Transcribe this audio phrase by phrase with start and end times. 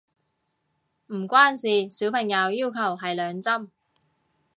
[1.09, 3.69] 唔關事，小朋友要求係兩針